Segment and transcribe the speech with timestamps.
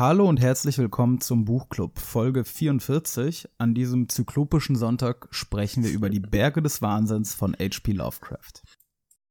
[0.00, 3.50] Hallo und herzlich willkommen zum Buchclub, Folge 44.
[3.58, 7.92] An diesem zyklopischen Sonntag sprechen wir über die Berge des Wahnsinns von H.P.
[7.92, 8.62] Lovecraft.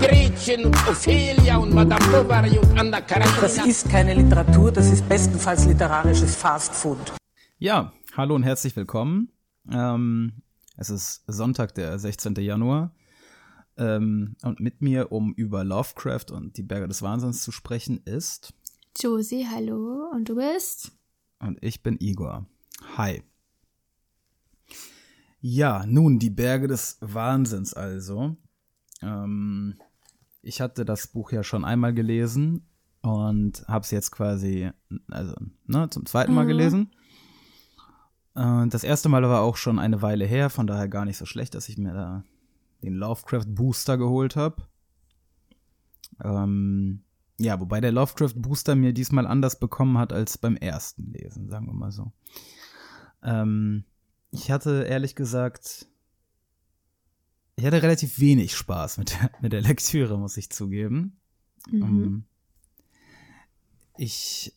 [0.00, 3.40] Gretchen und Ophelia und Madame Bovary und Anna Karenina.
[3.40, 6.98] Das ist keine Literatur, das ist bestenfalls literarisches Fastfood.
[7.58, 9.32] Ja, hallo und herzlich willkommen.
[9.68, 10.42] Ähm,
[10.76, 12.36] es ist Sonntag, der 16.
[12.36, 12.94] Januar.
[13.76, 18.54] Ähm, und mit mir, um über Lovecraft und die Berge des Wahnsinns zu sprechen, ist.
[19.00, 20.08] Josie, hallo.
[20.12, 20.92] Und du bist?
[21.40, 22.46] Und ich bin Igor.
[22.96, 23.24] Hi.
[25.40, 28.36] Ja, nun, die Berge des Wahnsinns also.
[29.02, 29.76] Ähm,
[30.42, 32.66] ich hatte das Buch ja schon einmal gelesen
[33.02, 34.70] und habe es jetzt quasi,
[35.10, 35.34] also,
[35.66, 36.90] ne, zum zweiten Mal gelesen.
[38.34, 41.26] Äh, das erste Mal war auch schon eine Weile her, von daher gar nicht so
[41.26, 42.24] schlecht, dass ich mir da
[42.82, 44.62] den Lovecraft Booster geholt habe.
[46.22, 47.02] Ähm,
[47.38, 51.66] ja, wobei der Lovecraft Booster mir diesmal anders bekommen hat als beim ersten Lesen, sagen
[51.66, 52.12] wir mal so.
[53.22, 53.84] Ähm,
[54.30, 55.86] ich hatte ehrlich gesagt,
[57.58, 61.18] ich hatte relativ wenig Spaß mit der, mit der Lektüre, muss ich zugeben.
[61.72, 62.24] Ähm,
[63.96, 64.54] ich,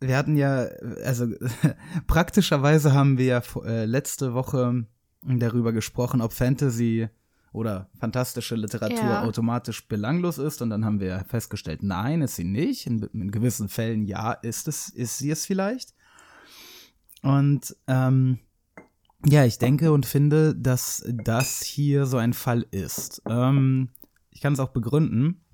[0.00, 0.62] wir hatten ja,
[1.04, 1.26] also
[2.06, 4.86] praktischerweise haben wir ja äh, letzte Woche
[5.20, 7.10] darüber gesprochen, ob Fantasy
[7.52, 9.22] oder fantastische Literatur Ja.
[9.24, 12.86] automatisch belanglos ist und dann haben wir festgestellt, nein, ist sie nicht.
[12.86, 15.94] In, in gewissen Fällen ja, ist es, ist sie es vielleicht.
[17.20, 18.38] Und ähm,
[19.26, 23.22] ja, ich denke und finde, dass das hier so ein Fall ist.
[23.28, 23.90] Ähm,
[24.30, 25.44] ich kann es auch begründen.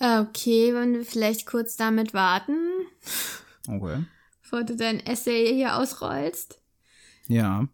[0.00, 2.56] Okay, wollen wir vielleicht kurz damit warten,
[3.68, 4.04] Okay.
[4.42, 6.60] bevor du dein Essay hier ausrollst?
[7.28, 7.68] Ja.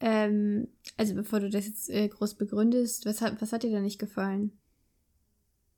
[0.00, 3.80] Ähm, also bevor du das jetzt äh, groß begründest, was hat, was hat dir da
[3.80, 4.52] nicht gefallen?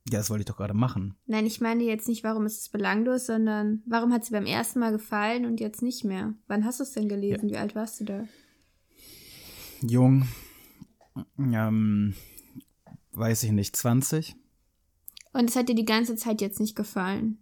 [0.09, 1.15] Ja, das wollte ich doch gerade machen.
[1.25, 4.79] Nein, ich meine jetzt nicht, warum ist es belanglos, sondern warum hat sie beim ersten
[4.79, 6.33] Mal gefallen und jetzt nicht mehr?
[6.47, 7.49] Wann hast du es denn gelesen?
[7.49, 8.23] Wie alt warst du da?
[9.81, 10.27] Jung.
[11.37, 12.13] Ähm,
[13.11, 14.35] weiß ich nicht, 20?
[15.33, 17.39] Und es hat dir die ganze Zeit jetzt nicht gefallen.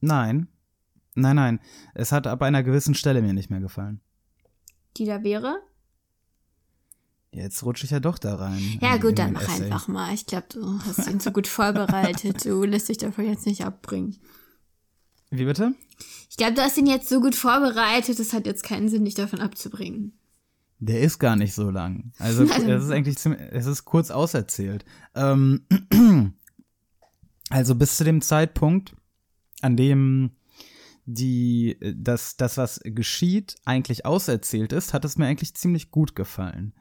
[0.00, 0.48] Nein.
[1.14, 1.60] Nein, nein.
[1.94, 4.00] Es hat ab einer gewissen Stelle mir nicht mehr gefallen.
[4.96, 5.60] Die da wäre?
[7.38, 8.78] Jetzt rutsche ich ja doch da rein.
[8.80, 9.64] Ja, gut, dann mach Essay.
[9.64, 10.12] einfach mal.
[10.12, 12.44] Ich glaube, du hast ihn so gut vorbereitet.
[12.44, 14.16] Du lässt dich davon jetzt nicht abbringen.
[15.30, 15.74] Wie bitte?
[16.30, 19.14] Ich glaube, du hast ihn jetzt so gut vorbereitet, es hat jetzt keinen Sinn, dich
[19.14, 20.12] davon abzubringen.
[20.80, 22.12] Der ist gar nicht so lang.
[22.18, 24.84] Also Also- es ist eigentlich ziemlich, es ist kurz auserzählt.
[25.14, 25.62] Ähm,
[27.50, 28.94] also bis zu dem Zeitpunkt,
[29.60, 30.30] an dem
[31.10, 36.74] die das das was geschieht eigentlich auserzählt ist, hat es mir eigentlich ziemlich gut gefallen.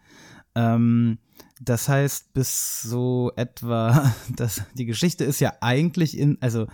[0.57, 1.19] Ähm,
[1.61, 6.67] das heißt, bis so etwa, das, die Geschichte ist ja eigentlich in, also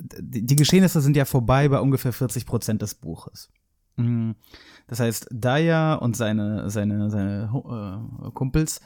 [0.00, 3.48] die, die Geschehnisse sind ja vorbei bei ungefähr 40 Prozent des Buches.
[3.96, 4.32] Mm,
[4.86, 7.50] Das heißt, Daya und seine, seine, seine
[8.24, 8.80] äh, Kumpels,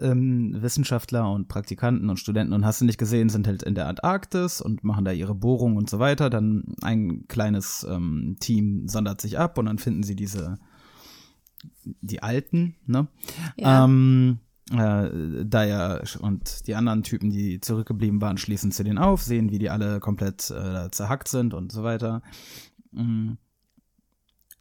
[0.00, 3.88] ähm, Wissenschaftler und Praktikanten und Studenten und hast du nicht gesehen, sind halt in der
[3.88, 6.30] Antarktis und machen da ihre Bohrung und so weiter.
[6.30, 10.58] Dann ein kleines ähm, Team sondert sich ab und dann finden sie diese,
[12.00, 13.08] die Alten, ne?
[13.56, 13.84] Ja.
[13.84, 14.38] Ähm,
[14.70, 19.58] äh, Daya und die anderen Typen, die zurückgeblieben waren, schließen zu denen auf, sehen, wie
[19.58, 22.22] die alle komplett äh, zerhackt sind und so weiter.
[22.92, 23.32] Mm.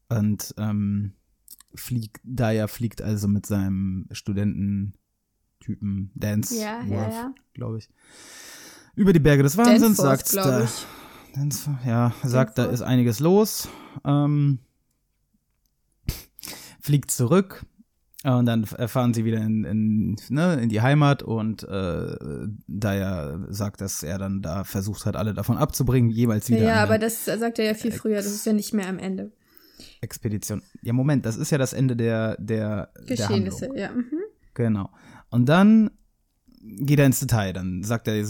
[0.10, 1.14] Und ähm,
[1.74, 7.34] fliegt, Daya fliegt also mit seinem Studententypen Dance Ja, ja, ja.
[7.54, 7.90] glaube ich,
[8.96, 10.68] über die Berge des Wahnsinns, Danforth, sagt da.
[11.34, 12.74] Dance, ja, sagt, da Danforth.
[12.74, 13.70] ist einiges los,
[14.04, 14.60] ähm,
[16.84, 17.66] fliegt zurück
[18.26, 22.16] und dann erfahren sie wieder in, in, ne, in die Heimat und äh,
[22.68, 27.00] Daya sagt, dass er dann da versucht hat, alle davon abzubringen, jeweils wieder Ja, aber
[27.00, 29.32] das sagt er ja viel früher, das ist ja nicht mehr am Ende.
[30.02, 30.62] Expedition.
[30.82, 33.78] Ja, Moment, das ist ja das Ende der, der, der Geschehnisse, Handlung.
[33.78, 33.92] ja.
[33.92, 34.20] Mhm.
[34.54, 34.90] Genau.
[35.30, 35.92] Und dann
[36.62, 37.52] geht er ins Detail.
[37.54, 38.24] Dann sagt er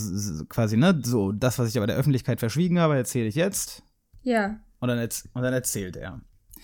[0.50, 3.84] quasi, ne, so, das, was ich aber der Öffentlichkeit verschwiegen habe, erzähle ich jetzt.
[4.24, 6.22] Ja, Und dann, und dann erzählt er.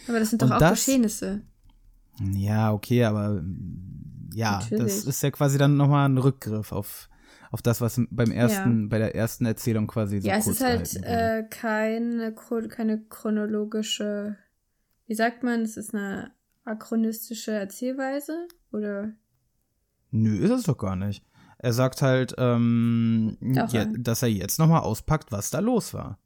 [0.07, 1.41] aber das sind doch Und auch das- Geschehnisse.
[2.33, 3.43] Ja, okay, aber
[4.33, 4.83] ja, Natürlich.
[4.83, 7.09] das ist ja quasi dann nochmal ein Rückgriff auf,
[7.51, 10.95] auf das, was beim ersten, bei der ersten Erzählung quasi so ja, es ist halt
[11.03, 12.35] äh, keine,
[12.69, 14.37] keine chronologische,
[15.07, 16.31] wie sagt man, es ist eine
[16.65, 19.13] achronistische Erzählweise oder
[20.11, 21.23] Nö, ist es doch gar nicht.
[21.59, 23.85] Er sagt halt, ähm, ja, ja.
[23.85, 26.17] dass er jetzt nochmal auspackt, was da los war.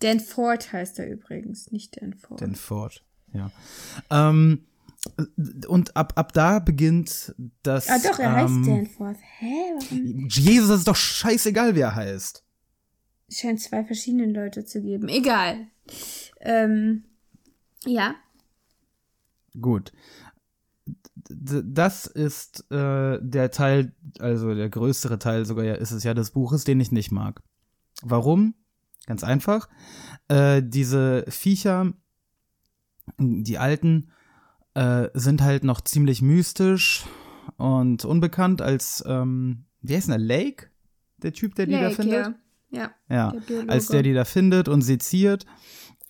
[0.00, 2.40] Dan Ford heißt er übrigens, nicht Dan Ford.
[2.40, 3.02] Den Ford,
[3.32, 3.50] ja.
[4.10, 4.66] Ähm,
[5.68, 7.88] und ab, ab da beginnt das.
[7.88, 9.16] ah doch, er heißt ähm, Dan Ford.
[9.38, 9.54] Hä?
[9.74, 10.28] Warum?
[10.28, 12.44] Jesus, das ist doch scheißegal, wie er heißt.
[13.28, 15.08] Es scheint zwei verschiedene Leute zu geben.
[15.08, 15.66] Egal.
[16.40, 17.04] Ähm,
[17.84, 18.14] ja.
[19.60, 19.92] Gut.
[21.30, 26.14] D das ist äh, der Teil, also der größere Teil sogar ja, ist es ja
[26.14, 27.42] des Buches, den ich nicht mag.
[28.02, 28.54] Warum?
[29.06, 29.68] Ganz einfach.
[30.28, 31.92] Äh, diese Viecher,
[33.18, 34.10] die alten,
[34.74, 37.04] äh, sind halt noch ziemlich mystisch
[37.56, 40.66] und unbekannt als, ähm, wie heißt denn der, Lake?
[41.22, 42.26] Der Typ, der die da Lake, findet?
[42.26, 42.34] ja.
[42.70, 42.90] Ja.
[43.08, 45.46] Ja, Der als der die da findet und seziert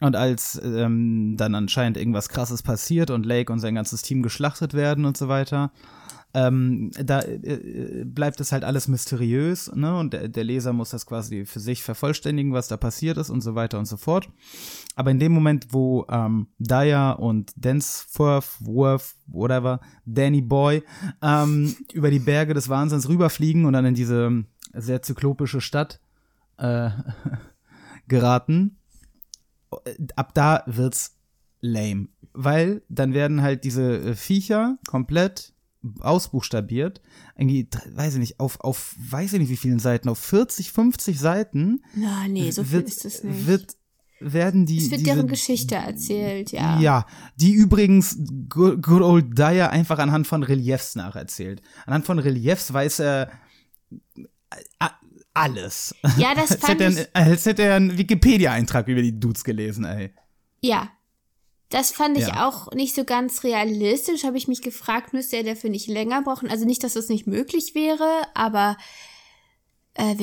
[0.00, 4.74] und als ähm, dann anscheinend irgendwas krasses passiert und Lake und sein ganzes Team geschlachtet
[4.74, 5.70] werden und so weiter,
[6.34, 9.96] ähm, da äh, bleibt es halt alles mysteriös, ne?
[9.98, 13.40] Und der, der Leser muss das quasi für sich vervollständigen, was da passiert ist und
[13.40, 14.28] so weiter und so fort.
[14.94, 20.82] Aber in dem Moment, wo ähm, Daya und Densworth, Worth, whatever, Danny Boy
[21.22, 24.44] ähm, über die Berge des Wahnsinns rüberfliegen und dann in diese
[24.74, 26.00] sehr zyklopische Stadt
[26.58, 26.90] äh,
[28.08, 28.78] geraten,
[30.14, 31.16] ab da wird's
[31.60, 32.08] lame.
[32.34, 35.54] Weil dann werden halt diese äh, Viecher komplett
[36.00, 37.00] ausbuchstabiert.
[37.36, 41.18] Irgendwie, weiß ich nicht, auf, auf, weiß ich nicht wie vielen Seiten, auf 40, 50
[41.18, 43.46] Seiten Na, nee, so viel wird, ist es nicht.
[43.46, 43.76] wird,
[44.20, 44.78] werden die.
[44.78, 46.80] es wird diese, deren Geschichte erzählt, ja.
[46.80, 51.62] Ja, die übrigens good, good old Dyer einfach anhand von Reliefs nacherzählt.
[51.86, 53.30] Anhand von Reliefs weiß er
[54.80, 54.90] a-
[55.34, 55.94] alles.
[56.16, 59.44] Ja, das als, fand hätte ich, er, als hätte er einen Wikipedia-Eintrag über die Dudes
[59.44, 60.10] gelesen, ey.
[60.60, 60.90] ja.
[61.70, 62.48] Das fand ich Ja.
[62.48, 64.24] auch nicht so ganz realistisch.
[64.24, 66.48] Habe ich mich gefragt, müsste er dafür nicht länger brauchen?
[66.50, 68.76] Also nicht, dass das nicht möglich wäre, aber
[69.94, 70.14] äh,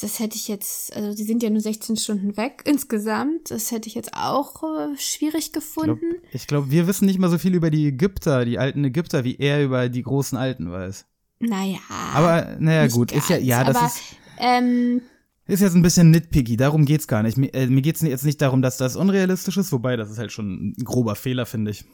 [0.00, 3.50] das hätte ich jetzt, also die sind ja nur 16 Stunden weg insgesamt.
[3.50, 6.14] Das hätte ich jetzt auch äh, schwierig Ich glaube, gefunden.
[6.46, 9.64] glaub, wir wissen nicht mal so viel über die Ägypter, die alten Ägypter, wie er
[9.64, 11.06] über die großen Alten weiß.
[11.40, 11.78] Naja.
[12.14, 14.02] Aber, naja, gut, ist ja, ganz, ja, das aber, ist,
[14.38, 15.02] Ähm,
[15.46, 17.36] ist jetzt ein bisschen nitpicky, darum geht's gar nicht.
[17.36, 20.32] Mir, äh, mir geht's jetzt nicht darum, dass das unrealistisch ist, wobei das ist halt
[20.32, 21.84] schon ein grober Fehler, finde ich,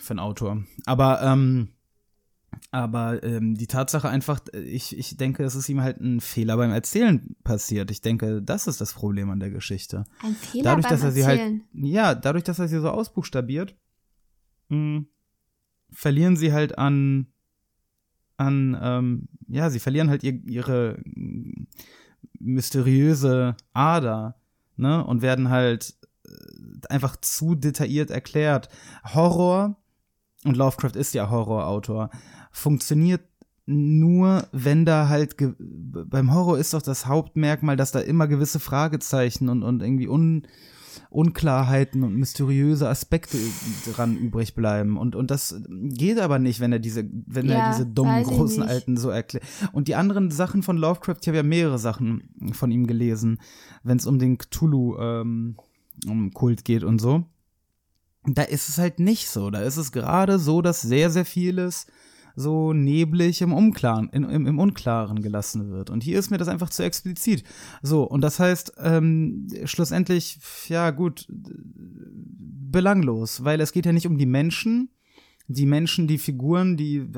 [0.00, 0.62] für einen Autor.
[0.84, 1.68] Aber, ähm,
[2.70, 6.70] aber ähm, die Tatsache einfach, ich, ich denke, es ist ihm halt ein Fehler beim
[6.70, 7.90] Erzählen passiert.
[7.90, 10.04] Ich denke, das ist das Problem an der Geschichte.
[10.22, 11.62] ein Fehler dadurch, beim dass er sie halt, Erzählen.
[11.72, 13.74] ja, dadurch, dass er sie so ausbuchstabiert,
[14.68, 15.04] mh,
[15.90, 17.28] verlieren sie halt an,
[18.36, 21.02] an, ähm, ja, sie verlieren halt ihr, ihre
[22.38, 24.36] mysteriöse Ader,
[24.76, 25.94] ne, und werden halt
[26.24, 26.30] äh,
[26.88, 28.68] einfach zu detailliert erklärt.
[29.14, 29.76] Horror,
[30.44, 32.10] und Lovecraft ist ja Horrorautor,
[32.52, 33.22] funktioniert
[33.66, 39.50] nur, wenn da halt beim Horror ist doch das Hauptmerkmal, dass da immer gewisse Fragezeichen
[39.50, 40.46] und, und irgendwie un,
[41.10, 43.38] Unklarheiten und mysteriöse Aspekte
[43.92, 44.96] dran übrig bleiben.
[44.96, 48.62] Und, und das geht aber nicht, wenn er diese, wenn Ja, er diese dummen großen.
[48.62, 49.44] Alten so erklärt.
[49.72, 53.40] Und die anderen Sachen von Lovecraft, ich habe ja mehrere Sachen von ihm gelesen,
[53.82, 55.56] wenn es um den Cthulhu ähm,
[56.06, 57.24] um Kult geht und so.
[58.24, 59.50] Da ist es halt nicht so.
[59.50, 61.86] Da ist es gerade so, dass sehr, sehr vieles
[62.38, 65.90] so neblig im Unklaren, in, im, im Unklaren gelassen wird.
[65.90, 67.42] Und hier ist mir das einfach zu explizit.
[67.82, 74.18] So, und das heißt, ähm, schlussendlich, ja gut, belanglos, weil es geht ja nicht um
[74.18, 74.90] die Menschen.
[75.50, 77.08] Die Menschen, die Figuren, die,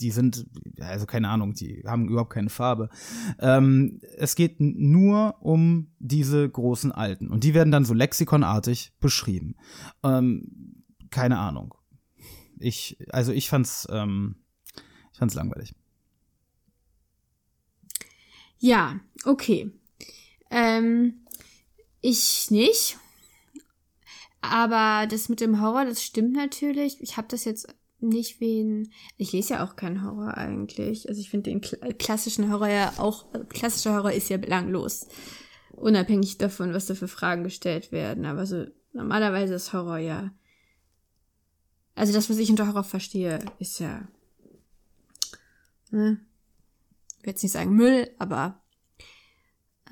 [0.00, 0.46] die sind,
[0.80, 2.88] also keine Ahnung, die haben überhaupt keine Farbe.
[3.38, 7.28] Ähm, es geht nur um diese großen Alten.
[7.28, 9.54] Und die werden dann so lexikonartig beschrieben.
[10.02, 10.74] Ähm,
[11.10, 11.74] keine Ahnung.
[12.60, 14.36] Ich, also ich fand's, ähm,
[15.12, 15.74] ich fand's langweilig.
[18.58, 19.72] Ja, okay.
[20.50, 21.26] Ähm,
[22.00, 22.98] ich nicht.
[24.42, 27.00] Aber das mit dem Horror, das stimmt natürlich.
[27.00, 28.92] Ich habe das jetzt nicht wie ein.
[29.16, 31.08] Ich lese ja auch keinen Horror eigentlich.
[31.08, 33.26] Also ich finde den kla klassischen Horror ja auch.
[33.48, 35.06] Klassischer Horror ist ja belanglos.
[35.72, 38.24] Unabhängig davon, was da für Fragen gestellt werden.
[38.24, 40.30] Aber so normalerweise ist Horror ja.
[42.00, 44.00] Also das, was ich unter Horror verstehe, ist ja.
[45.90, 46.18] Ne?
[47.18, 48.58] Ich will jetzt nicht sagen Müll, aber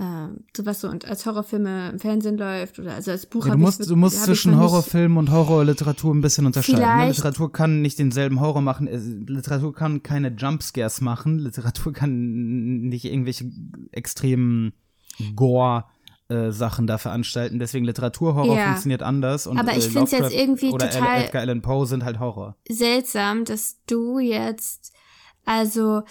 [0.01, 3.59] ähm, sowas so und als Horrorfilme im Fernsehen läuft oder also als Buch Ja, du
[3.59, 6.81] musst, du musst zwischen Horrorfilm und Horrorliteratur ein bisschen unterscheiden.
[6.81, 7.09] Ne?
[7.09, 8.87] Literatur kann nicht denselben Horror machen.
[8.87, 11.39] äh, Literatur kann keine Jumpscares machen.
[11.39, 13.53] Literatur kann nicht irgendwelche
[13.93, 14.73] extremen
[16.29, 17.59] Gore-Sachen da veranstalten.
[17.59, 18.65] Deswegen Literaturhorror Ja.
[18.67, 19.47] funktioniert anders.
[19.47, 22.21] Und, Aber ich äh, find's jetzt Lovecraft irgendwie oder total- Edgar Allan Poe sind halt
[22.21, 22.57] Horror.
[22.69, 24.93] seltsam, dass du jetzt,
[25.45, 26.03] also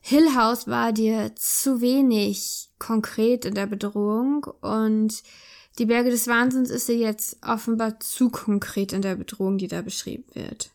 [0.00, 5.22] Hill House war dir zu wenig konkret in der Bedrohung und
[5.78, 9.82] die Berge des Wahnsinns ist dir jetzt offenbar zu konkret in der Bedrohung, die da
[9.82, 10.70] beschrieben wird.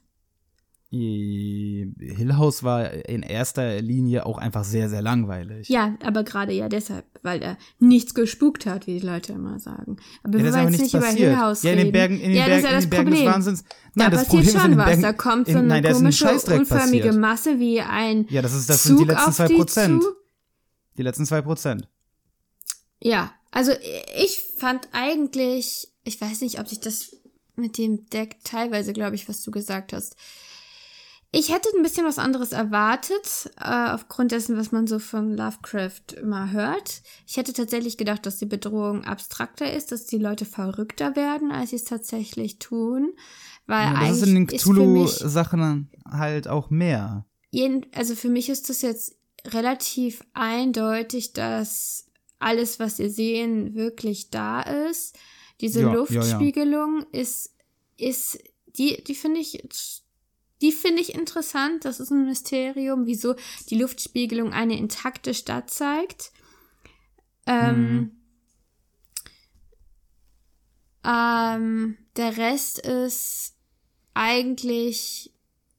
[0.92, 5.70] Hill House war in erster Linie auch einfach sehr, sehr langweilig.
[5.70, 9.98] Ja, aber gerade ja deshalb, weil er nichts gespukt hat, wie die Leute immer sagen.
[10.24, 11.30] Aber Ja, wir da wollen jetzt nicht über passiert.
[11.30, 12.84] Hill House ja, in den Bergen, in den ja, Bergen, das ist ja in das
[12.86, 13.26] den Bergen Problem.
[13.26, 13.64] des Wahnsinns.
[13.64, 14.86] da Nein, das passiert Problem schon in den was.
[14.88, 16.26] Bergen, da kommt so in, eine nein, da ist ein komische,
[16.60, 17.16] unförmige passiert.
[17.22, 20.04] Masse wie ein Ja, das, ist, das Zug sind die letzten zwei die Prozent.
[20.04, 20.10] zu.
[20.98, 21.88] Die letzten zwei Prozent.
[23.02, 23.72] Ja, also
[24.24, 27.16] ich fand eigentlich, ich weiß nicht, ob sich das
[27.56, 30.16] mit dem Deck teilweise, glaube ich, was du gesagt hast.
[31.32, 36.14] Ich hätte ein bisschen was anderes erwartet, äh, aufgrund dessen, was man so von Lovecraft
[36.20, 37.04] immer hört.
[37.28, 41.70] Ich hätte tatsächlich gedacht, dass die Bedrohung abstrakter ist, dass die Leute verrückter werden, als
[41.70, 43.14] sie es tatsächlich tun.
[43.68, 47.26] Weil Ja, das ist in den Cthulhu-Sachen halt auch mehr.
[47.52, 52.08] jeden, also für mich ist das jetzt relativ eindeutig, dass
[52.40, 55.16] alles, was ihr sehen, wirklich da ist.
[55.62, 56.00] Diese Ja, ja, ja.
[56.00, 57.54] Luftspiegelung ist,
[57.98, 58.40] ist,
[58.78, 59.64] die, die finde ich,
[60.62, 61.86] die finde ich interessant.
[61.86, 63.36] Das ist ein Mysterium, wieso
[63.70, 66.32] die Luftspiegelung eine intakte Stadt zeigt.
[67.46, 68.12] Ähm, Mhm.
[71.06, 73.56] ähm, der Rest ist
[74.14, 75.34] eigentlich,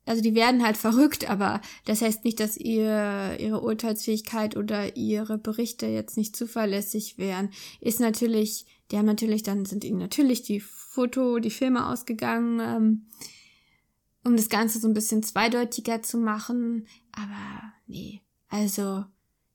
[0.06, 5.38] also die werden halt verrückt, aber das heißt nicht, dass ihr, ihre Urteilsfähigkeit oder ihre
[5.38, 7.50] Berichte jetzt nicht zuverlässig wären.
[7.80, 13.06] Ist natürlich, die haben natürlich, dann sind ihnen natürlich die Foto, die Filme ausgegangen, ähm,
[14.24, 16.86] um das Ganze so ein bisschen zweideutiger zu machen.
[17.12, 19.04] Aber nee, also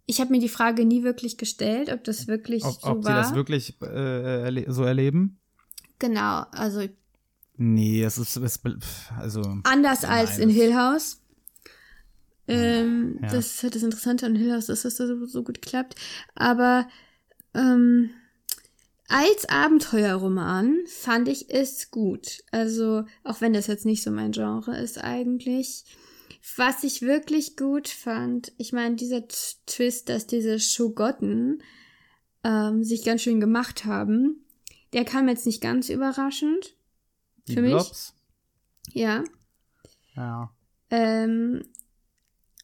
[0.05, 3.10] ich habe mir die Frage nie wirklich gestellt, ob das wirklich Ob, so ob sie
[3.10, 3.15] war.
[3.15, 5.38] das wirklich äh, erle so erleben?
[6.00, 6.88] genau, also
[7.57, 8.60] Nee, es ist, es,
[9.17, 11.22] also, Anders als Nein, in das- Hill House.
[12.48, 13.29] Ähm, Ja.
[13.29, 15.95] Das ist halt das Interessante an Hill House, dass das so, so gut klappt.
[16.36, 16.88] Aber
[17.53, 18.10] ähm,
[19.07, 22.43] als Abenteuerroman fand ich es gut.
[22.51, 25.85] Also, auch wenn das jetzt nicht so mein Genre ist eigentlich.
[26.57, 29.35] Was ich wirklich gut fand, ich meine, dieser T
[29.65, 31.62] Twist, dass diese Schogotten
[32.43, 34.45] ähm, sich ganz schön gemacht haben,
[34.93, 36.75] der kam jetzt nicht ganz überraschend.
[37.47, 37.71] die Für mich?
[37.71, 38.13] Blobs.
[38.91, 39.24] Ja.
[40.15, 40.51] Ja.
[40.89, 41.63] Ähm,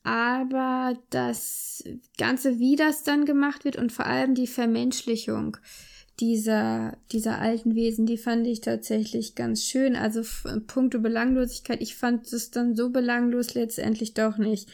[0.04, 1.84] aber das
[2.18, 5.58] Ganze, wie das dann gemacht wird und vor allem die Vermenschlichung
[6.22, 9.96] dieser, dieser alten Wesen, die fand ich tatsächlich ganz schön.
[9.96, 10.22] Also
[10.68, 14.70] puncto Belanglosigkeit, ich fand es dann so belanglos letztendlich doch nicht.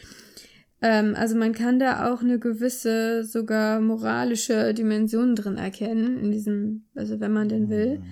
[0.80, 6.84] Ähm, also man kann da auch eine gewisse, sogar moralische Dimension drin erkennen, in diesem,
[6.94, 8.02] also wenn man denn will.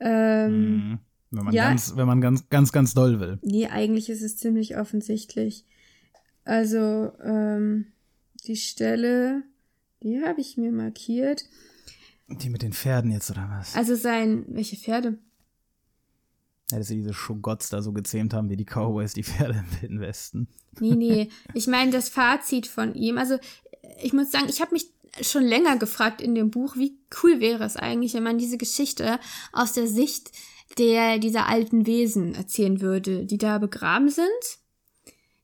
[0.00, 0.98] Ähm, Mhm.
[1.30, 1.68] Wenn man ja.
[1.68, 3.38] ganz, wenn man ganz, ganz, ganz doll will.
[3.42, 5.66] Nee, eigentlich ist es ziemlich offensichtlich.
[6.44, 7.86] Also, ähm,
[8.46, 9.42] die Stelle,
[10.02, 11.44] die habe ich mir markiert.
[12.28, 13.76] Die mit den Pferden jetzt, oder was?
[13.76, 15.18] Also sein, welche Pferde?
[16.70, 19.82] Ja, dass sie diese Schogotts da so gezähmt haben, wie die Cowboys die Pferde im
[19.82, 20.48] Wilden Westen.
[20.80, 21.28] Nee, nee.
[21.52, 23.18] Ich meine, das Fazit von ihm.
[23.18, 23.38] Also,
[24.02, 24.90] ich muss sagen, ich habe mich
[25.20, 29.20] schon länger gefragt in dem Buch, wie cool wäre es eigentlich, wenn man diese Geschichte
[29.52, 30.32] aus der Sicht
[30.78, 34.26] der dieser alten Wesen erzählen würde, die da begraben sind.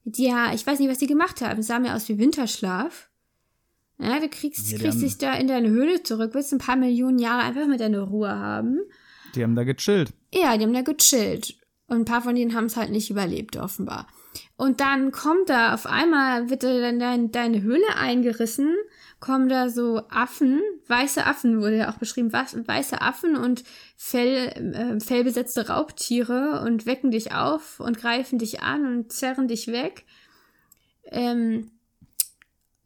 [0.05, 1.61] Die ja, ich weiß nicht, was die gemacht haben.
[1.61, 3.10] Es sah mir aus wie Winterschlaf.
[4.01, 7.19] Ja, du kriegst, Ja, kriegst dich da in deine Höhle zurück, willst ein paar Millionen
[7.19, 8.81] Jahre einfach mit deiner Ruhe haben.
[9.35, 10.13] Die haben da gechillt.
[10.33, 11.57] Ja, die haben da gechillt.
[11.87, 14.07] Und ein paar von denen haben es halt nicht überlebt, offenbar.
[14.57, 18.73] Und dann kommt da auf einmal, wird da dann dein, deine Höhle eingerissen,
[19.19, 23.65] kommen da so Affen, weiße Affen wurde ja auch beschrieben, weiße Affen und
[23.97, 29.67] Fell, äh, fellbesetzte Raubtiere und wecken dich auf und greifen dich an und zerren dich
[29.69, 30.05] weg.
[31.05, 31.73] Ähm,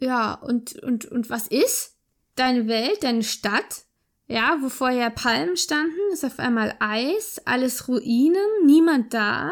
[0.05, 1.97] ja, und, und, und was ist?
[2.37, 3.85] Deine Welt, deine Stadt,
[4.27, 9.51] ja, wo vorher Palmen standen, ist auf einmal Eis, alles Ruinen, niemand da.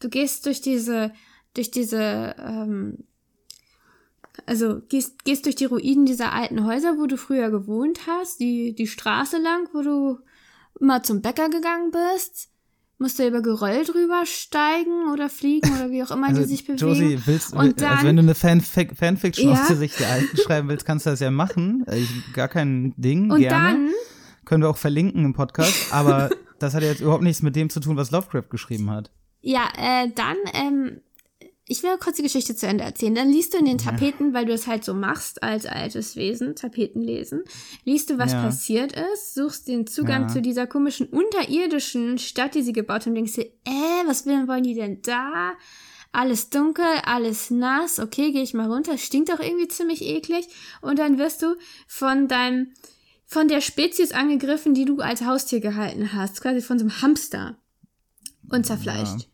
[0.00, 1.14] Du gehst durch diese,
[1.54, 3.04] durch diese, ähm,
[4.44, 8.74] also gehst, gehst durch die Ruinen dieser alten Häuser, wo du früher gewohnt hast, die,
[8.74, 10.18] die Straße lang, wo du
[10.80, 12.50] immer zum Bäcker gegangen bist.
[12.98, 16.64] Musst du über Geröll drüber steigen oder fliegen oder wie auch immer Also, die sich
[16.66, 16.78] bewegen.
[16.80, 19.60] Josie, willst, Und will- dann- also wenn du eine Fanfic Fanfiction Ja.
[19.60, 21.84] aus der Sicht der Alten schreiben willst, kannst du das ja machen.
[21.86, 23.72] Äh, Ich, gar kein Ding, Und gerne.
[23.72, 23.90] dann,
[24.44, 27.68] Können wir auch verlinken im Podcast, aber das hat ja jetzt überhaupt nichts mit dem
[27.70, 29.10] zu tun, was Lovecraft geschrieben hat.
[29.42, 31.00] ja, äh, dann, ähm,
[31.68, 33.14] ich will kurz die Geschichte zu Ende erzählen.
[33.14, 36.56] Dann liest du in den Tapeten, weil du es halt so machst als altes Wesen,
[36.56, 37.44] Tapeten lesen,
[37.84, 38.42] liest du, was Ja.
[38.42, 40.28] passiert ist, suchst den Zugang Ja.
[40.28, 44.62] zu dieser komischen unterirdischen Stadt, die sie gebaut haben, denkst dir, äh, was will- wollen
[44.64, 45.52] die denn da?
[46.10, 50.48] Alles dunkel, alles nass, okay, gehe ich mal runter, stinkt doch irgendwie ziemlich eklig.
[50.80, 51.54] Und dann wirst du
[51.86, 52.72] von deinem,
[53.26, 57.58] von der Spezies angegriffen, die du als Haustier gehalten hast, quasi von so einem Hamster
[58.50, 59.28] und zerfleischt.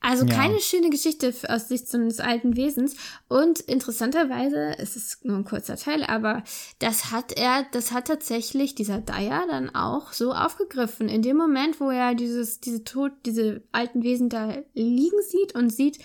[0.00, 0.34] Also Ja.
[0.34, 2.94] keine schöne Geschichte aus Sicht so eines alten Wesens.
[3.28, 6.44] Und interessanterweise, es ist nur ein kurzer Teil, aber
[6.78, 11.08] das hat er, das hat tatsächlich dieser Dyer dann auch so aufgegriffen.
[11.08, 15.70] In dem Moment, wo er dieses, diese Tod, diese alten Wesen da liegen sieht und
[15.70, 15.98] sieht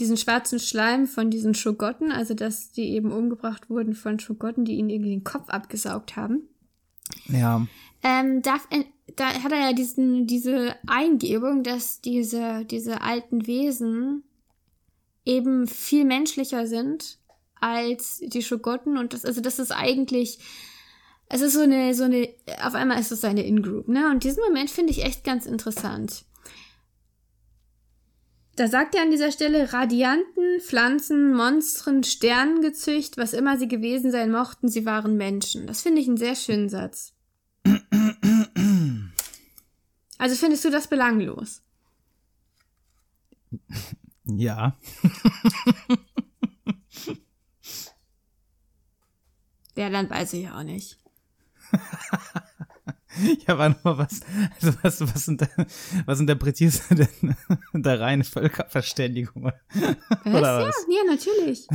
[0.00, 4.74] diesen schwarzen Schleim von diesen Schogotten, also dass die eben umgebracht wurden von Schogotten, die
[4.76, 6.48] ihnen irgendwie den Kopf abgesaugt haben
[7.26, 7.66] Ja.
[8.02, 8.84] ähm, darf, er-
[9.14, 14.24] da hat er ja diesen, diese Eingebung, dass diese, diese alten Wesen
[15.24, 17.18] eben viel menschlicher sind
[17.60, 20.38] als die Schogotten und das, also das ist eigentlich,
[21.28, 22.28] es ist so eine, so eine,
[22.62, 24.10] auf einmal ist es eine In-Group, ne?
[24.10, 26.24] Und diesen Moment finde ich echt ganz interessant.
[28.56, 34.30] Da sagt er an dieser Stelle, Radianten, Pflanzen, Monstren, Sternengezücht, was immer sie gewesen sein
[34.30, 35.66] mochten, sie waren Menschen.
[35.66, 37.15] Das finde ich einen sehr schönen Satz.
[40.18, 41.62] Also findest du das belanglos?
[44.28, 44.76] Ja.
[49.76, 50.98] Ja, dann weiß ich auch nicht.
[53.46, 54.20] Ja, aber nochmal was,
[54.60, 55.48] also was, was, inter,
[56.04, 57.34] was interpretierst du denn
[57.72, 58.22] da rein?
[58.22, 59.44] Völkerverständigung?
[59.44, 59.54] Was?
[60.26, 60.86] Oder ja, was?
[60.86, 61.66] ja, natürlich.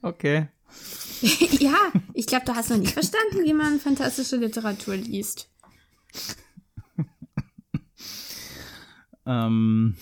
[0.00, 0.48] Okay.
[1.60, 5.51] ja, ich glaube, du hast noch nicht verstanden, wie man fantastische Literatur liest.
[9.32, 9.96] Ähm,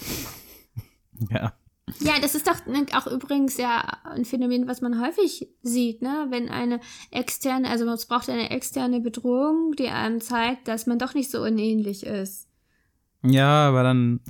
[1.30, 1.52] ja.
[1.98, 6.26] Ja, das ist doch ne, auch übrigens ja ein Phänomen, was man häufig sieht, ne?
[6.30, 11.14] Wenn eine externe, also es braucht eine externe Bedrohung, die einem zeigt, dass man doch
[11.14, 12.46] nicht so unähnlich ist.
[13.22, 14.20] Ja, aber dann,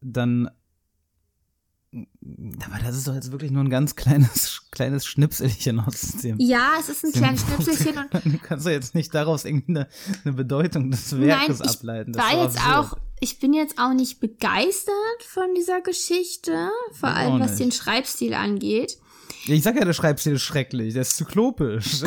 [0.00, 0.50] dann,
[1.90, 6.38] aber das ist doch jetzt wirklich nur ein ganz kleines, kleines Schnipselchen aus dem.
[6.38, 7.42] Ja, es ist ein kleines.
[7.46, 9.88] Schnipselchen und Du kannst doch jetzt nicht daraus irgendwie eine,
[10.24, 12.12] eine Bedeutung des Nein, Werkes ich ableiten.
[12.12, 12.92] Das war jetzt absurd.
[12.92, 18.34] auch, ich bin jetzt auch nicht begeistert von dieser Geschichte, vor allem was den Schreibstil
[18.34, 18.98] angeht.
[19.46, 22.02] Ich sag ja, der Schreibstil ist schrecklich, der ist zyklopisch.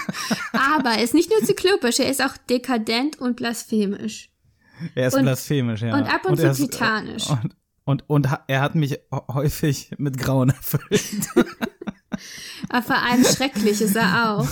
[0.52, 4.30] Aber er ist nicht nur zyklopisch, er ist auch dekadent und blasphemisch.
[4.94, 5.94] er ist Und- blasphemisch, ja.
[5.96, 7.28] und ab und er zu ist- titanisch.
[7.28, 8.98] Und, und, und ha- er hat mich
[9.32, 11.02] häufig mit Grauen erfüllt.
[12.68, 14.48] Aber vor allem schrecklich ist er auch.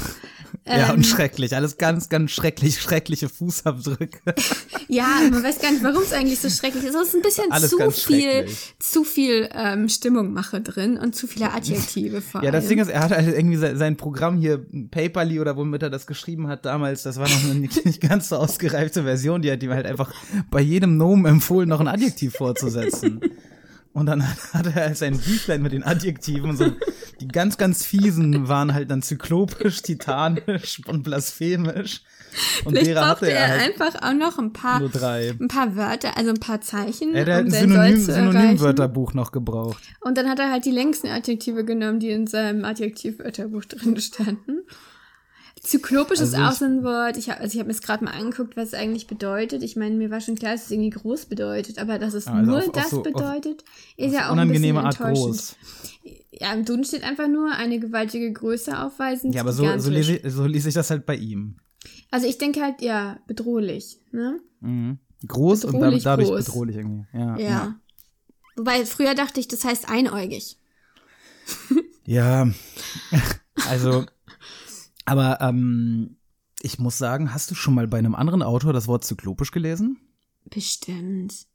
[0.66, 1.54] Ja, Ähm, und schrecklich.
[1.54, 4.34] Alles ganz, ganz schrecklich, schreckliche Fußabdrücke.
[4.86, 6.94] Ja, man weiß gar nicht, warum es eigentlich so schrecklich ist.
[6.94, 8.46] Es ist ein bisschen Alles zu viel,
[8.78, 12.68] zu viel ähm, Stimmungmache drin und zu viele Adjektive vor Ja, das allem.
[12.68, 16.06] Ding ist, er hat halt irgendwie sein, sein Programm hier, Paperly oder womit er das
[16.06, 19.62] geschrieben hat damals, das war noch eine nicht, nicht ganz so ausgereifte Version, die hat
[19.62, 20.12] ihm halt einfach
[20.50, 23.20] bei jedem Nomen empfohlen, noch ein Adjektiv vorzusetzen.
[23.94, 26.72] Und dann hat, hat er halt sein Büchlein mit den Adjektiven so.
[27.20, 32.02] Die ganz, ganz fiesen waren halt dann zyklopisch, titanisch und blasphemisch.
[32.64, 36.30] Und Vielleicht brauchte hatte er halt einfach auch noch ein paar, ein paar Wörter, also
[36.30, 38.00] ein paar Zeichen, Er halt um ein sein Synonym.
[38.00, 39.80] Synonymwörterbuch noch gebraucht.
[40.00, 44.62] Und dann hat er halt die längsten Adjektive genommen, die in seinem Adjektivwörterbuch drin standen.
[45.64, 47.16] Zyklopisch ist Also auch ich- so ein Wort.
[47.16, 49.62] Ich habe also ich hab mir es gerade mal angeguckt, was es eigentlich bedeutet.
[49.62, 52.34] Ich meine, mir war schon klar, dass es irgendwie groß bedeutet, aber dass es Ja,
[52.34, 53.64] also nur auf- auf das so- auf- bedeutet,
[53.96, 55.56] ist Auf ja auch unangenehme ein Art bisschen enttäuschend.
[56.02, 56.16] groß.
[56.32, 59.32] Ja, im Duden steht einfach nur eine gewaltige Größe aufweisen.
[59.32, 61.56] Ja, aber so, so, lese ich, so lese ich das halt bei ihm.
[62.10, 64.40] Also ich denke halt, ja, bedrohlich, ne?
[64.60, 64.98] Mhm.
[65.26, 66.44] Groß und Bedrohlich damit, dadurch groß.
[66.44, 67.06] bedrohlich irgendwie.
[67.14, 67.38] Ja.
[67.38, 67.74] Ja.
[68.56, 70.58] Wobei früher dachte ich, das heißt einäugig.
[72.04, 72.48] Ja,
[73.68, 74.04] also,
[75.04, 76.16] aber ähm,
[76.62, 79.98] ich muss sagen, hast du schon mal bei einem anderen Autor das Wort zyklopisch gelesen?
[80.44, 81.46] Bestimmt.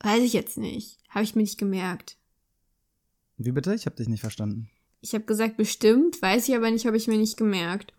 [0.00, 0.98] Weiß ich jetzt nicht.
[1.08, 2.16] Habe ich mir nicht gemerkt.
[3.38, 3.74] Wie bitte?
[3.74, 4.68] Ich habe dich nicht verstanden.
[5.00, 7.92] Ich habe gesagt, bestimmt, weiß ich aber nicht, habe ich mir nicht gemerkt.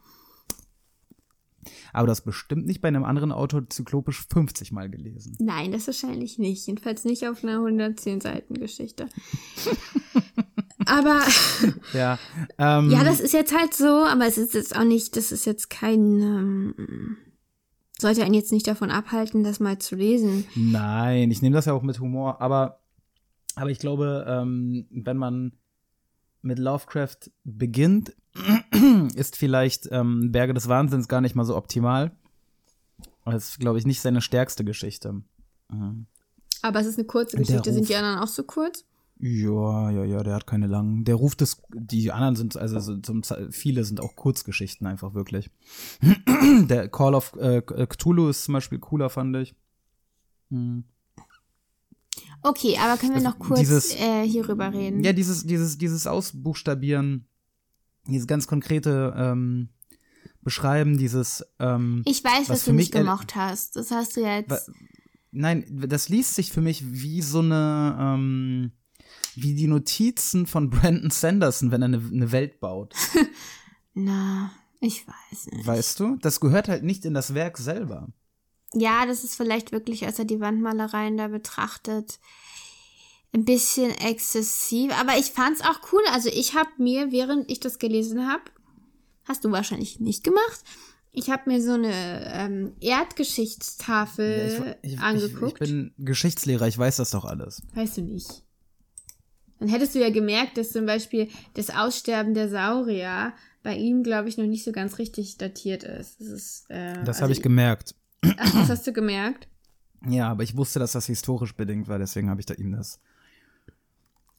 [1.92, 5.38] Aber du hast bestimmt nicht bei einem anderen Autor zyklopisch 50 Mal gelesen.
[5.40, 6.66] Nein, das wahrscheinlich nicht.
[6.68, 9.08] Jedenfalls nicht auf einer 110 Seiten Geschichte.
[10.86, 11.22] aber
[11.94, 12.20] Ja,
[12.58, 15.46] ähm, ja, das ist jetzt halt so, aber es ist jetzt auch nicht, das ist
[15.46, 17.18] jetzt kein, ähm,
[18.00, 20.46] sollte einen jetzt nicht davon abhalten, das mal zu lesen.
[20.56, 22.80] Nein, ich nehme das ja auch mit Humor, aber,
[23.56, 25.54] aber ich glaube, ähm, wenn man
[26.42, 28.14] mit Lovecraft beginnt,
[29.16, 32.12] ist vielleicht ähm, Berge des Wahnsinns gar nicht mal so optimal.
[33.26, 35.22] Das ist, glaube ich, nicht seine stärkste Geschichte.
[35.70, 36.08] Mhm.
[36.62, 37.72] Aber es ist eine kurze Geschichte.
[37.72, 38.86] Sind die anderen auch so kurz?
[39.26, 41.06] Ja, ja, ja, der hat keine langen.
[41.06, 45.50] Der Ruf des, die anderen sind, also Ze- viele sind auch Kurzgeschichten einfach wirklich.
[46.68, 49.56] Der Call of äh, Cthulhu ist zum Beispiel cooler, fand ich.
[50.50, 50.84] Mhm.
[52.42, 55.02] Okay, aber können wir Also noch kurz dieses- äh, hierüber reden?
[55.06, 57.26] Ja, dieses, dieses, dieses Ausbuchstabieren,
[58.08, 59.70] dieses ganz konkrete ähm,
[60.42, 63.78] Beschreiben, dieses ähm, ich weiß, was was, du nicht gemocht hast.
[63.78, 64.70] Das hast du jetzt.
[65.32, 68.72] Nein, das liest sich für mich wie so eine, ähm,
[69.36, 72.94] wie die Notizen von Brandon Sanderson, wenn er eine, eine Welt baut.
[73.94, 75.66] Na, ich weiß nicht.
[75.66, 76.18] Weißt du?
[76.18, 78.10] Das gehört halt nicht in das Werk selber.
[78.74, 82.20] Ja, das ist vielleicht wirklich, als er die Wandmalereien da betrachtet,
[83.34, 84.92] ein bisschen exzessiv.
[85.00, 86.02] Aber ich fand's auch cool.
[86.12, 88.44] Also ich habe mir, während ich das gelesen habe,
[89.26, 90.64] hast du wahrscheinlich nicht gemacht,
[91.16, 95.62] ich habe mir so eine ähm, Erdgeschichtstafel ich, ich, angeguckt.
[95.62, 97.62] ich bin Geschichtslehrer, ich weiß das doch alles.
[97.76, 98.44] Weißt du nicht.
[99.60, 104.28] Dann hättest du ja gemerkt, dass zum Beispiel das Aussterben der Saurier bei ihm, glaube
[104.28, 106.20] ich, noch nicht so ganz richtig datiert ist.
[106.20, 107.96] Das, ist, äh, Das also habe ich gemerkt.
[108.38, 109.48] Ach, das hast du gemerkt?
[110.08, 113.00] Ja, aber ich wusste, dass das historisch bedingt war, deswegen habe ich da ihm das.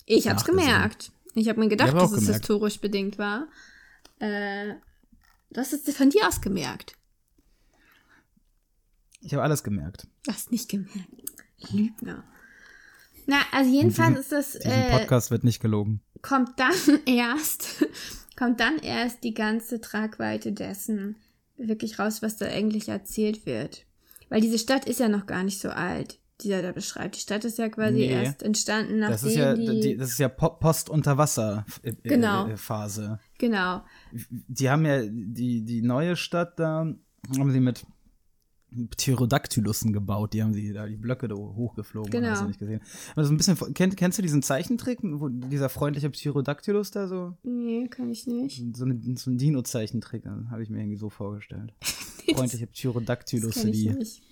[0.05, 0.67] Ich hab's Nachgesehen.
[0.67, 1.13] gemerkt.
[1.35, 2.41] Ich habe mir gedacht, hab dass auch es gemerkt.
[2.43, 3.49] historisch bedingt war.
[4.19, 4.75] Äh,
[5.51, 6.95] das ist von dir aus gemerkt.
[9.23, 10.07] Ich habe alles gemerkt.
[10.25, 10.93] Du hast nicht gemerkt.
[11.73, 12.25] Lügner.
[13.27, 16.01] Na, also jedenfalls ist das, äh, Podcast wird nicht gelogen.
[16.23, 16.75] kommt dann
[17.07, 17.87] erst,
[18.37, 21.17] kommt dann erst die ganze Tragweite dessen
[21.57, 23.87] wirklich raus, was da eigentlich erzählt wird.
[24.29, 27.15] Weil diese Stadt ist ja noch gar nicht so alt, die er da beschreibt.
[27.17, 28.09] Die Stadt ist ja quasi Nee.
[28.25, 31.97] erst entstanden, nachdem Das ist ja, die, die, das ist ja Po- Post-Unterwasser-Phase.
[32.03, 32.49] Genau.
[32.49, 33.21] Äh, Phase.
[33.39, 36.87] genau, die haben ja die, die neue Stadt da,
[37.39, 37.85] haben sie mit
[38.91, 40.33] Pterodactylussen gebaut.
[40.33, 42.11] Die haben sie da die Blöcke da hochgeflogen.
[42.11, 42.29] Genau.
[42.29, 42.81] Hast du nicht gesehen.
[43.15, 47.37] Aber so ein bisschen, kennt, kennst du diesen Zeichentrick, wo dieser freundliche Pterodactylus da so,
[47.43, 48.77] nee, kann ich nicht.
[48.77, 51.73] so, eine, so ein Dino-Zeichentrick, habe ich mir irgendwie so vorgestellt.
[52.35, 54.23] Freundliche Das Pterodactylusse, kenn die, nicht.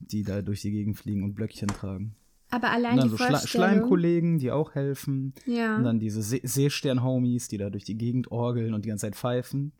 [0.00, 2.16] die da durch die Gegend fliegen und Blöckchen tragen.
[2.50, 3.46] Aber Und allein dann die so Vorstellung.
[3.46, 5.32] Schleimkollegen, die auch helfen.
[5.46, 5.76] Ja.
[5.76, 9.16] Und dann diese See Seestern-Homies, die da durch die Gegend orgeln und die ganze Zeit
[9.16, 9.72] pfeifen.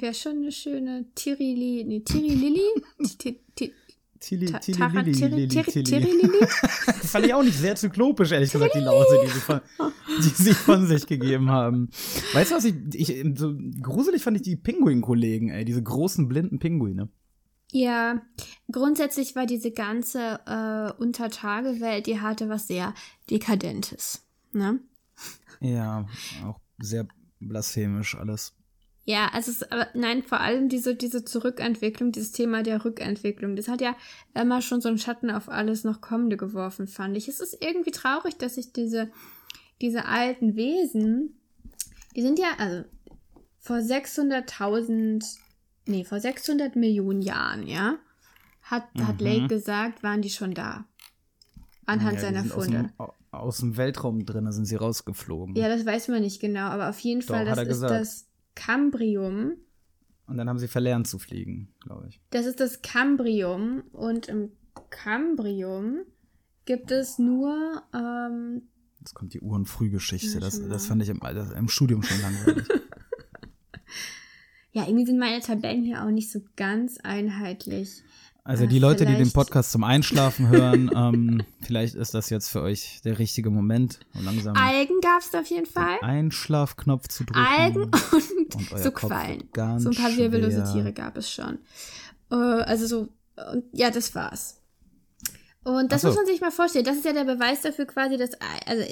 [0.00, 1.84] Wäre schon eine schöne Tirilili.
[1.84, 2.60] Nee, Tirilili?
[3.18, 3.72] Ti- ti-
[4.18, 5.84] Tilly, Tilly, Tilly.
[5.84, 6.40] Tirilili?
[6.40, 9.60] Das fand ich auch nicht sehr zyklopisch, ehrlich gesagt, die Lause, die sie von,
[10.18, 11.90] die sie von sich gegeben haben.
[12.32, 16.58] Weißt du, was ich, ich so gruselig fand ich die Pinguin-Kollegen, ey, diese großen blinden
[16.58, 17.08] Pinguine.
[17.72, 18.22] Ja,
[18.72, 22.94] grundsätzlich war diese ganze äh, Untertagewelt, die hatte was sehr
[23.30, 24.24] Dekadentes.
[24.52, 24.80] Ne?
[25.60, 26.06] Ja,
[26.44, 27.06] auch sehr
[27.38, 28.54] blasphemisch alles.
[29.08, 33.68] Ja, also es, aber nein, vor allem diese, diese Zurückentwicklung, dieses Thema der Rückentwicklung, das
[33.68, 33.96] hat ja
[34.34, 37.28] immer schon so einen Schatten auf alles noch Kommende geworfen, fand ich.
[37.28, 39.08] Es ist irgendwie traurig, dass sich diese,
[39.80, 41.38] diese alten Wesen,
[42.16, 42.82] die sind ja, also
[43.60, 45.24] vor 600.000,
[45.86, 47.98] nee, vor 600 Millionen Jahren, ja,
[48.62, 49.24] hat, hat Mhm.
[49.26, 50.84] Lake gesagt, waren die schon da.
[51.86, 52.78] Anhand Ja, seiner sind aus Funde.
[52.80, 55.54] dem, au- aus dem Weltraum drin, da sind sie rausgeflogen.
[55.54, 57.92] Ja, das weiß man nicht genau, aber auf jeden Fall, hat das ist gesagt.
[57.92, 58.25] das
[58.56, 59.52] Cambrium.
[60.26, 62.20] Und dann haben sie verlernt zu fliegen, glaube ich.
[62.30, 64.50] Das ist das Cambrium und im
[64.90, 66.00] Cambrium
[66.64, 68.62] gibt es nur, ähm,
[68.98, 70.40] Jetzt kommt die Uhrenfrühgeschichte.
[70.40, 72.66] Das, das fand ich im, das, im Studium schon langweilig.
[74.72, 78.02] ja, irgendwie sind meine Tabellen hier auch nicht so ganz einheitlich.
[78.46, 82.48] Also die Leute, die den vielleicht- Podcast zum Einschlafen hören, ähm, vielleicht ist das jetzt
[82.48, 85.98] für euch der richtige Moment, um langsam Algen gab es auf jeden Fall.
[86.02, 87.40] Einschlafknopf zu drücken.
[87.40, 89.48] Algen und, Und so Quallen.
[89.78, 90.64] so ein paar wirbellose.
[90.72, 91.58] Tiere gab es schon.
[92.30, 93.08] Äh, also so,
[93.52, 94.62] und ja, das war's.
[95.64, 96.08] Und das so.
[96.08, 96.84] muss man sich mal vorstellen.
[96.84, 98.30] Das ist ja der Beweis dafür quasi, dass,
[98.66, 98.84] also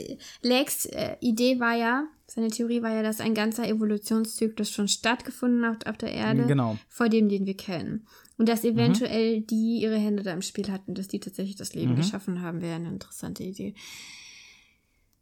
[0.43, 5.65] Lakes äh, Idee war ja, seine Theorie war ja, dass ein ganzer Evolutionszyklus schon stattgefunden
[5.65, 6.77] hat auf der Erde, Genau.
[6.89, 8.07] vor dem, den wir kennen.
[8.37, 11.93] Und dass eventuell die ihre Hände da im Spiel hatten, dass die tatsächlich das Leben
[11.93, 11.97] Mhm.
[11.97, 13.75] geschaffen haben, wäre eine interessante Idee.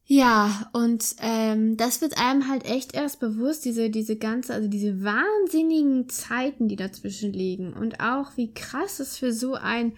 [0.05, 5.03] Ja, und ähm, das wird einem halt echt erst bewusst, diese, diese ganze, also diese
[5.05, 7.73] wahnsinnigen Zeiten, die dazwischen liegen.
[7.73, 9.93] Und auch wie krass es für so ein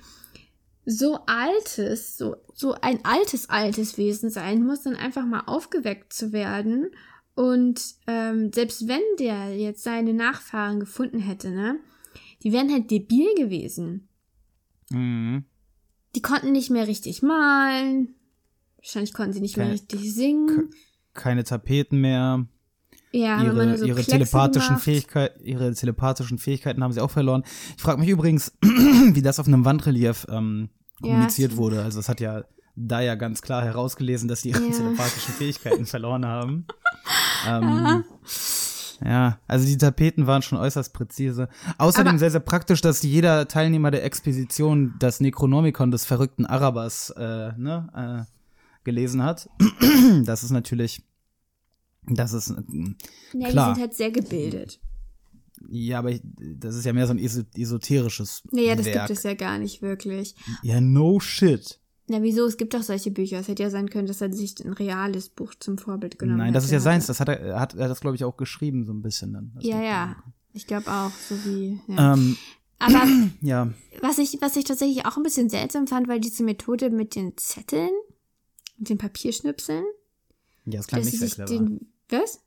[0.86, 6.32] so altes, so, so ein altes, altes Wesen sein muss, dann einfach mal aufgeweckt zu
[6.32, 6.90] werden.
[7.34, 11.78] Und ähm, selbst wenn der jetzt seine Nachfahren gefunden hätte, ne,
[12.44, 14.08] die wären halt debil gewesen.
[14.90, 15.44] Mhm.
[16.14, 18.14] Die konnten nicht mehr richtig malen.
[18.76, 20.70] Wahrscheinlich konnten sie nicht mehr Keine- richtig singen.
[21.14, 22.46] Keine Tapeten mehr.
[23.12, 24.76] Ja, ihre, so ihre telepathischen.
[24.78, 27.44] Fähigkeiten, ihre telepathischen Fähigkeiten haben sie auch verloren.
[27.76, 30.68] Ich frage mich übrigens, wie das auf einem Wandrelief ähm,
[31.00, 31.56] Ja, kommuniziert stimmt.
[31.62, 31.82] wurde.
[31.82, 32.44] Also es hat ja
[32.76, 34.72] da ja ganz klar herausgelesen, dass die ihre Ja.
[34.72, 36.66] telepathischen Fähigkeiten verloren haben.
[37.46, 38.04] Ähm,
[39.04, 41.48] ja, also die Tapeten waren schon äußerst präzise.
[41.78, 47.10] Außerdem Aber- sehr, sehr praktisch, dass jeder Teilnehmer der Expedition das Necronomicon des verrückten Arabers
[47.10, 49.48] äh, ne, äh, gelesen hat.
[50.24, 51.02] Das ist natürlich,
[52.06, 52.54] das ist, äh,
[53.34, 53.68] Ja, klar.
[53.70, 54.80] die sind halt sehr gebildet.
[55.68, 59.06] ja, aber ich, das ist ja mehr so ein eso esoterisches Naja, das Werk.
[59.06, 60.34] gibt es ja gar nicht wirklich.
[60.62, 61.78] Ja, no shit.
[62.06, 62.44] Na, wieso?
[62.46, 63.38] Es gibt doch solche Bücher.
[63.38, 66.52] Es hätte ja sein können, dass er sich ein reales Buch zum Vorbild genommen Nein,
[66.52, 66.76] das ist hätte.
[66.76, 67.06] ja seins.
[67.06, 69.52] Das hat er, hat er das, glaube ich, auch geschrieben, so ein bisschen dann.
[69.54, 70.06] Das Ja, ja.
[70.06, 70.32] daran.
[70.52, 71.80] Ich glaube auch, so wie.
[71.88, 72.12] Ja.
[72.14, 72.36] Ähm,
[72.78, 73.06] Aber
[73.40, 77.14] ja, was ich, was ich tatsächlich auch ein bisschen seltsam fand, weil diese Methode mit
[77.14, 77.90] den Zetteln,
[78.76, 79.84] mit den Papierschnipseln,
[80.66, 81.48] ja, das klang nicht sehr clever.
[81.64, 81.92] den.
[82.10, 82.40] Was?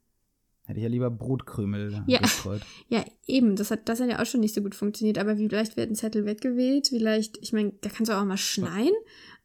[0.66, 2.20] Hätte ich ja lieber Brotkrümel Ja.
[2.22, 2.62] gestreut.
[2.90, 5.78] Ja, eben, das hat, das hat ja auch schon nicht so gut funktioniert, aber vielleicht
[5.78, 8.92] wird ein Zettel weggewählt, vielleicht, ich meine, da kannst du auch mal schneien,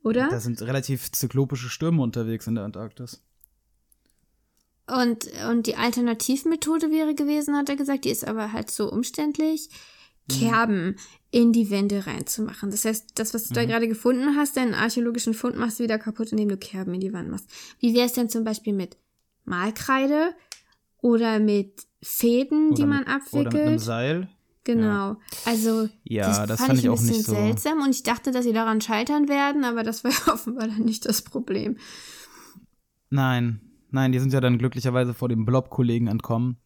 [0.03, 0.29] oder?
[0.29, 3.23] Da sind relativ zyklopische Stürme unterwegs in der Antarktis.
[4.87, 9.71] Und, und die Alternativmethode wäre gewesen, hat er gesagt, die ist aber halt so umständlich,
[10.29, 10.97] Kerben
[11.31, 12.71] in die Wände reinzumachen.
[12.71, 15.99] Das heißt, das, was du da gerade gefunden hast, deinen archäologischen Fund machst du wieder
[15.99, 17.47] kaputt, indem du Kerben in die Wand machst.
[17.81, 18.97] Wie wäre es denn zum Beispiel mit
[19.45, 20.35] Malkreide
[20.99, 23.55] oder mit Fäden, die Oder man mit, Oder abwickelt?
[23.55, 24.29] mit einem Seil.
[24.65, 25.17] Genau.
[25.45, 28.03] Also, Ja, das fand, fand ich ich ein auch bisschen nicht so- seltsam und ich
[28.05, 31.77] dachte, dass sie daran scheitern werden, aber das war ja offenbar dann nicht das Problem.
[33.11, 36.57] Nein, nein, die sind ja dann glücklicherweise vor dem Blob-Kollegen entkommen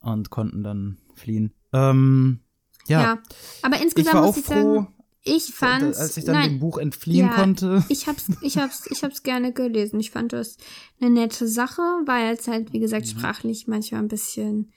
[0.00, 1.52] und konnten dann fliehen.
[1.72, 2.40] Ähm,
[2.86, 3.18] ja, Ja.
[3.62, 6.50] Aber insgesamt ich war muss auch ich froh, sagen, ich fand, als ich dann nein,
[6.52, 7.84] dem Buch entfliehen ja, konnte.
[7.90, 10.00] Ich hab's, ich hab's, ich hab's gerne gelesen.
[10.00, 10.56] Ich fand das
[11.00, 13.10] eine nette Sache, weil es halt, wie gesagt, Mhm.
[13.10, 14.72] sprachlich manchmal ein bisschen,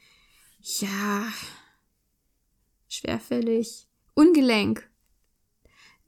[0.60, 1.24] ja,
[2.92, 4.90] schwerfällig, ungelenk.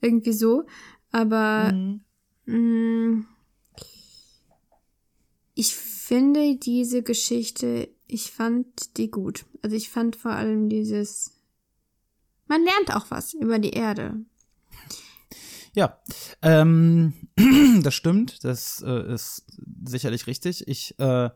[0.01, 0.65] Irgendwie so.
[1.11, 2.03] Aber Mhm.
[2.45, 3.25] mh,
[5.55, 9.45] ich finde diese Geschichte, ich fand die gut.
[9.61, 11.31] Also ich fand vor allem dieses,
[12.47, 14.17] man lernt auch was über die Erde.
[15.75, 15.99] Ja,
[16.41, 17.13] ähm,
[17.83, 19.45] das stimmt, das äh, ist
[19.85, 20.67] sicherlich richtig.
[20.67, 21.29] Ich äh,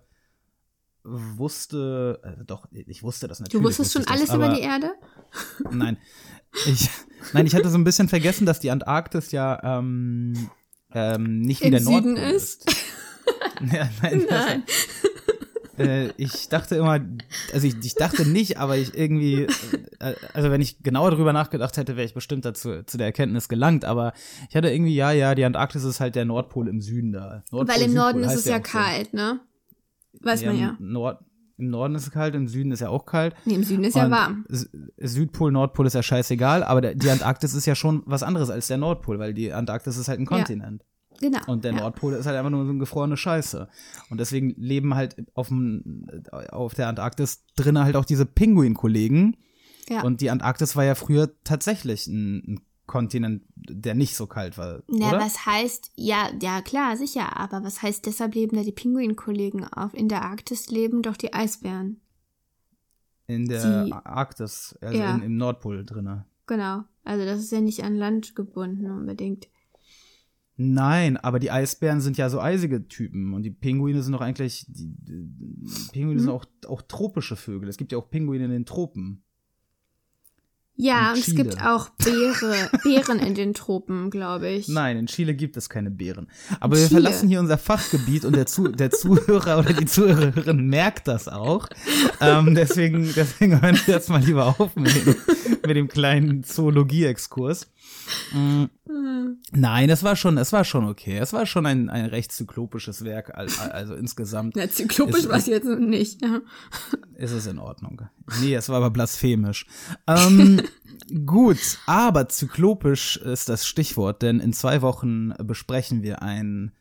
[1.08, 3.62] wusste, äh, doch, ich wusste das natürlich.
[3.62, 4.92] Du wusstest wusste schon ich das, alles über die Erde?
[5.72, 5.98] Nein,
[6.66, 6.90] ich,
[7.34, 10.50] nein, ich hatte so ein bisschen vergessen, dass die Antarktis ja ähm,
[10.94, 12.68] ähm, nicht wie Im der Süden Nordpol ist?
[12.68, 12.76] ist.
[13.74, 14.64] ja, nein, Nein.
[15.78, 17.00] Das, äh, ich dachte immer,
[17.54, 19.48] also ich, ich dachte nicht, aber ich irgendwie,
[20.00, 23.50] äh, also wenn ich genauer drüber nachgedacht hätte, wäre ich bestimmt dazu zu der Erkenntnis
[23.50, 23.86] gelangt.
[23.86, 24.14] Aber
[24.50, 27.44] ich hatte irgendwie, ja, ja, die Antarktis ist halt der Nordpol im Süden da.
[27.52, 28.72] Nordpol, Weil im Südpol Norden ist es ja auch so.
[28.72, 29.40] kalt, ne?
[30.22, 30.76] Weiß man ja.
[30.80, 31.20] Im, Nord,
[31.58, 33.36] Im Norden ist es kalt, im Süden ist ja auch kalt.
[33.46, 34.46] Nee, im Süden ist ja Und warm.
[34.50, 38.50] Sü- Südpol, Nordpol ist ja scheißegal, aber der, die Antarktis ist ja schon was anderes
[38.50, 40.84] als der Nordpol, weil die Antarktis ist halt ein Kontinent.
[41.20, 41.40] Genau.
[41.48, 41.80] Und der ja.
[41.80, 43.68] Nordpol ist halt einfach nur so eine gefrorene Scheiße.
[44.12, 46.06] Und deswegen leben halt auf, dem,
[46.52, 49.36] auf der Antarktis drinnen halt auch diese Pinguin-Kollegen.
[49.90, 50.04] Ja.
[50.04, 54.82] Und die Antarktis war ja früher tatsächlich ein, ein Kontinent, der nicht so kalt war.
[54.88, 55.20] Na, oder?
[55.20, 59.94] was heißt, ja, ja, klar, sicher, aber was heißt, deshalb leben da die Pinguinkollegen auf?
[59.94, 62.00] In der Arktis leben doch die Eisbären.
[63.28, 65.16] In der die- Arktis, also Ja.
[65.16, 66.26] in, im Nordpol drinne.
[66.48, 66.84] Genau.
[67.04, 69.48] Also, das ist ja nicht an Land gebunden unbedingt.
[70.60, 74.66] Nein, aber die Eisbären sind ja so eisige Typen und die Pinguine sind doch eigentlich,
[74.68, 75.30] die, die
[75.92, 76.20] Pinguine Hm?
[76.22, 77.70] sind auch, auch tropische Vögel.
[77.70, 79.24] Es gibt ja auch Pinguine in den Tropen.
[80.78, 84.68] Ja, und es gibt auch Beere, Bären in den Tropen, glaube ich.
[84.68, 86.28] Nein, in Chile gibt es keine Bären.
[86.60, 91.08] Aber wir verlassen hier unser Fachgebiet und der, Zu der Zuhörer oder die Zuhörerin merkt
[91.08, 91.68] das auch.
[92.22, 95.16] Ähm, deswegen, deswegen hören wir jetzt mal lieber auf mit dem,
[95.66, 97.72] mit dem kleinen Zoologie-Exkurs.
[98.34, 99.38] Mm, Hm.
[99.52, 101.18] Nein, es war schon, es war schon okay.
[101.18, 104.56] Es war schon ein, ein recht zyklopisches Werk, also, insgesamt.
[104.56, 106.22] Na, zyklopisch war es jetzt nicht.
[106.22, 106.42] Ja.
[107.16, 108.02] ist es in Ordnung.
[108.42, 109.66] Nee, es war aber blasphemisch.
[110.08, 110.62] Ähm,
[111.26, 116.72] gut, aber zyklopisch ist das Stichwort, denn in zwei Wochen besprechen wir ein,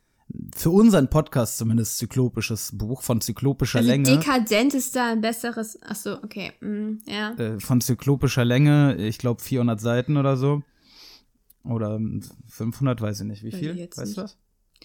[0.55, 4.05] für unseren Podcast zumindest, zyklopisches Buch von zyklopischer Also, Länge.
[4.05, 5.79] dekadent ist da ein besseres.
[5.87, 6.53] Ach so, okay.
[6.61, 7.33] mm, ja.
[7.35, 10.63] Äh, von zyklopischer Länge, ich glaube 400 Seiten oder so.
[11.65, 11.99] Oder
[12.49, 13.43] 500, weiß ich nicht.
[13.43, 13.77] Wie viel?
[13.77, 14.17] weißt nicht.
[14.17, 14.39] du das?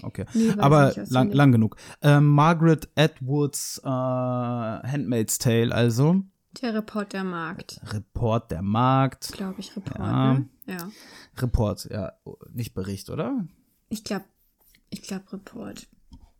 [0.03, 0.25] Okay.
[0.33, 1.75] Nee, Aber ich nicht, lang, lang genug.
[2.01, 6.21] Ähm, Margaret Atwoods äh, Handmaid's Tale, also.
[6.61, 7.79] Der Reportermarkt.
[7.93, 9.31] Report der Markt.
[9.33, 10.33] Glaube ich, Report, Ja.
[10.33, 10.49] ne?
[10.67, 10.89] Ja.
[11.37, 12.13] Report, ja,
[12.53, 13.45] nicht Bericht, oder?
[13.89, 14.25] Ich glaube,
[14.89, 15.87] ich glaube Report.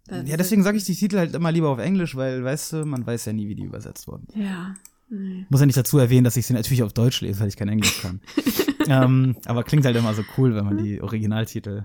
[0.08, 2.86] Weil- Ja, deswegen sage ich die Titel halt immer lieber auf Englisch, weil, weißt du,
[2.86, 4.28] man weiß ja nie, wie die übersetzt wurden.
[4.36, 4.74] Ja.
[5.10, 5.45] Nee.
[5.50, 7.67] Muss ja nicht dazu erwähnen, dass ich sie natürlich auf Deutsch lese, weil ich kein
[7.69, 8.21] Englisch kann.
[8.88, 11.84] ähm, aber klingt halt immer so cool, wenn man die Originaltitel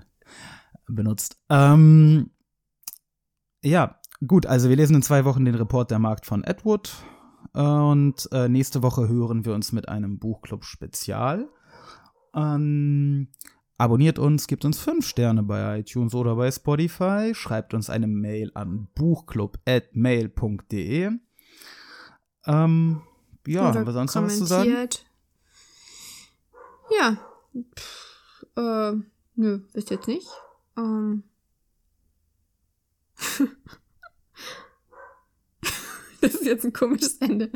[0.87, 1.37] benutzt.
[1.49, 2.29] Ähm,
[3.63, 6.93] ja, gut, also wir lesen in zwei Wochen den Report der Markt von Edward.
[7.57, 11.49] Und äh, nächste Woche hören wir uns mit einem Buchclub-Spezial.
[12.35, 13.29] Ähm,
[13.79, 17.33] abonniert uns, gebt uns fünf Sterne bei iTunes oder bei Spotify.
[17.33, 21.09] Schreibt uns eine Mail an buchclub.mail.de.
[22.45, 23.01] Ähm,
[23.47, 24.89] ja, Oder haben wir sonst noch was zu sagen?
[26.99, 27.17] Ja.
[27.75, 28.91] Pff, äh,
[29.33, 30.27] nö, wisst jetzt nicht.
[30.77, 31.23] Ähm.
[36.27, 37.51] das ist jetzt ein komisches Ende.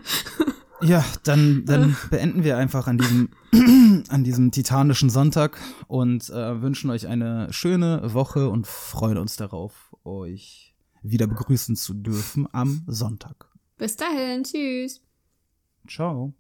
[0.82, 3.30] Ja, dann, dann beenden wir einfach an diesem,
[4.10, 9.96] an diesem titanischen Sonntag und äh, wünschen euch eine schöne Woche und freuen uns darauf,
[10.04, 13.48] euch wieder begrüßen zu dürfen am Sonntag.
[13.78, 15.02] Bis dahin, tschüss.
[15.88, 16.34] Ciao.